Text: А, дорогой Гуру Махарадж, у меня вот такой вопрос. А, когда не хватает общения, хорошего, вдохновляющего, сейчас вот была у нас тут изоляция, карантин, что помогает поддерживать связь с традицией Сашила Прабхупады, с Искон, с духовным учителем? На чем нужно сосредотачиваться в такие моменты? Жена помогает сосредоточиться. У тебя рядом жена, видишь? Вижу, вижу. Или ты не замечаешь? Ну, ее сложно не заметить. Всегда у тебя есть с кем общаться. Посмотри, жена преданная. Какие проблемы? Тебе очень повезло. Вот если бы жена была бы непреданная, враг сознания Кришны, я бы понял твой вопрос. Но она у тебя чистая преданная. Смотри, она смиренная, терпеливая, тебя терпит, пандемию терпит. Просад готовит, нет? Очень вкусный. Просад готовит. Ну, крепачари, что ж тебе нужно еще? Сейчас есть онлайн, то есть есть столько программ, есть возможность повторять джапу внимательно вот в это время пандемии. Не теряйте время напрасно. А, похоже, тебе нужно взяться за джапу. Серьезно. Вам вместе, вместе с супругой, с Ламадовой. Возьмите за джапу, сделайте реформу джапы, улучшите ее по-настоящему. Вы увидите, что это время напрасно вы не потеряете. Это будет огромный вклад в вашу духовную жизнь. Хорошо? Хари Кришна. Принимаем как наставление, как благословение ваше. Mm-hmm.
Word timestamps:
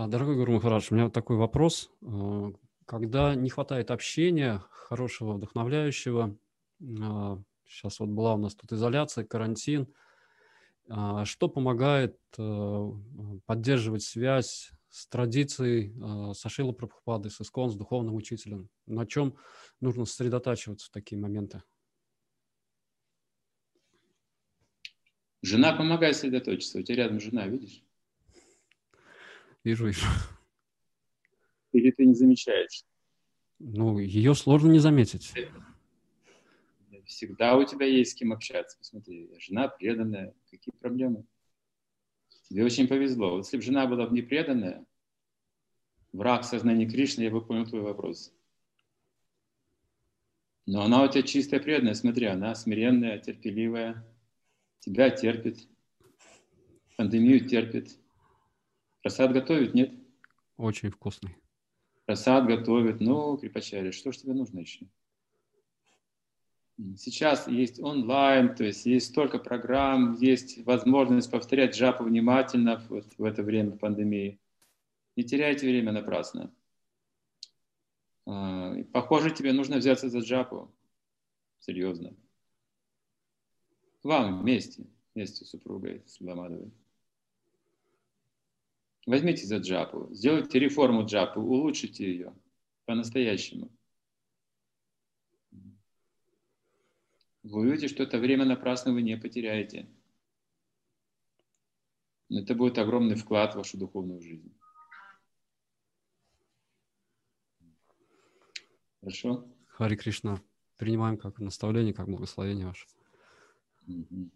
А, 0.00 0.06
дорогой 0.06 0.34
Гуру 0.34 0.52
Махарадж, 0.54 0.86
у 0.90 0.94
меня 0.94 1.04
вот 1.04 1.12
такой 1.12 1.36
вопрос. 1.36 1.90
А, 2.00 2.52
когда 2.86 3.34
не 3.34 3.50
хватает 3.50 3.90
общения, 3.90 4.64
хорошего, 4.70 5.34
вдохновляющего, 5.34 6.38
сейчас 7.66 8.00
вот 8.00 8.08
была 8.08 8.32
у 8.32 8.38
нас 8.38 8.54
тут 8.54 8.72
изоляция, 8.72 9.24
карантин, 9.26 9.92
что 10.86 11.48
помогает 11.48 12.18
поддерживать 13.44 14.02
связь 14.02 14.72
с 14.88 15.06
традицией 15.06 15.92
Сашила 16.32 16.72
Прабхупады, 16.72 17.28
с 17.28 17.38
Искон, 17.42 17.70
с 17.70 17.76
духовным 17.76 18.14
учителем? 18.14 18.70
На 18.86 19.06
чем 19.06 19.36
нужно 19.82 20.06
сосредотачиваться 20.06 20.86
в 20.86 20.90
такие 20.90 21.20
моменты? 21.20 21.62
Жена 25.42 25.74
помогает 25.74 26.16
сосредоточиться. 26.16 26.78
У 26.78 26.82
тебя 26.82 27.04
рядом 27.04 27.20
жена, 27.20 27.46
видишь? 27.46 27.84
Вижу, 29.64 29.86
вижу. 29.86 30.06
Или 31.72 31.90
ты 31.90 32.06
не 32.06 32.14
замечаешь? 32.14 32.84
Ну, 33.58 33.98
ее 33.98 34.34
сложно 34.34 34.70
не 34.72 34.78
заметить. 34.78 35.32
Всегда 37.04 37.56
у 37.56 37.64
тебя 37.64 37.86
есть 37.86 38.12
с 38.12 38.14
кем 38.14 38.32
общаться. 38.32 38.78
Посмотри, 38.78 39.30
жена 39.38 39.68
преданная. 39.68 40.34
Какие 40.50 40.72
проблемы? 40.80 41.24
Тебе 42.48 42.64
очень 42.64 42.88
повезло. 42.88 43.32
Вот 43.32 43.44
если 43.44 43.58
бы 43.58 43.62
жена 43.62 43.86
была 43.86 44.06
бы 44.06 44.16
непреданная, 44.16 44.84
враг 46.12 46.44
сознания 46.44 46.88
Кришны, 46.88 47.22
я 47.22 47.30
бы 47.30 47.44
понял 47.44 47.66
твой 47.66 47.82
вопрос. 47.82 48.32
Но 50.66 50.82
она 50.82 51.02
у 51.02 51.08
тебя 51.08 51.22
чистая 51.22 51.60
преданная. 51.60 51.94
Смотри, 51.94 52.26
она 52.26 52.54
смиренная, 52.54 53.18
терпеливая, 53.18 54.06
тебя 54.78 55.10
терпит, 55.10 55.68
пандемию 56.96 57.46
терпит. 57.46 57.98
Просад 59.02 59.32
готовит, 59.32 59.74
нет? 59.74 59.92
Очень 60.56 60.90
вкусный. 60.90 61.36
Просад 62.04 62.46
готовит. 62.46 63.00
Ну, 63.00 63.36
крепачари, 63.38 63.92
что 63.92 64.12
ж 64.12 64.18
тебе 64.18 64.34
нужно 64.34 64.60
еще? 64.60 64.86
Сейчас 66.96 67.46
есть 67.46 67.78
онлайн, 67.78 68.54
то 68.54 68.64
есть 68.64 68.86
есть 68.86 69.08
столько 69.08 69.38
программ, 69.38 70.14
есть 70.14 70.64
возможность 70.64 71.30
повторять 71.30 71.76
джапу 71.76 72.04
внимательно 72.04 72.82
вот 72.88 73.06
в 73.18 73.24
это 73.24 73.42
время 73.42 73.72
пандемии. 73.72 74.40
Не 75.16 75.24
теряйте 75.24 75.66
время 75.66 75.92
напрасно. 75.92 76.50
А, 78.26 78.74
похоже, 78.92 79.30
тебе 79.30 79.52
нужно 79.52 79.76
взяться 79.76 80.08
за 80.08 80.20
джапу. 80.20 80.72
Серьезно. 81.58 82.14
Вам 84.02 84.40
вместе, 84.40 84.86
вместе 85.14 85.44
с 85.44 85.50
супругой, 85.50 86.02
с 86.06 86.20
Ламадовой. 86.20 86.72
Возьмите 89.10 89.44
за 89.44 89.56
джапу, 89.56 90.06
сделайте 90.12 90.60
реформу 90.60 91.04
джапы, 91.04 91.40
улучшите 91.40 92.04
ее 92.04 92.32
по-настоящему. 92.84 93.68
Вы 97.42 97.62
увидите, 97.62 97.88
что 97.88 98.04
это 98.04 98.18
время 98.18 98.44
напрасно 98.44 98.92
вы 98.92 99.02
не 99.02 99.16
потеряете. 99.16 99.88
Это 102.28 102.54
будет 102.54 102.78
огромный 102.78 103.16
вклад 103.16 103.54
в 103.54 103.56
вашу 103.56 103.76
духовную 103.78 104.22
жизнь. 104.22 104.56
Хорошо? 109.00 109.44
Хари 109.70 109.96
Кришна. 109.96 110.40
Принимаем 110.76 111.16
как 111.16 111.40
наставление, 111.40 111.92
как 111.92 112.06
благословение 112.06 112.68
ваше. 112.68 112.86
Mm-hmm. 113.88 114.30